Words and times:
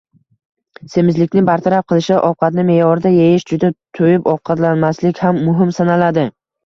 Semizlikni 0.93 1.43
bartaraf 1.49 1.85
qilishda 1.91 2.17
ovqatni 2.29 2.65
me’yorida 2.71 3.11
yeyish, 3.17 3.45
juda 3.53 3.69
to‘yib 3.99 4.27
ovqatlanmaslik 4.33 5.23
ham 5.27 5.43
muhim 5.51 5.75
sanaladi. 5.81 6.27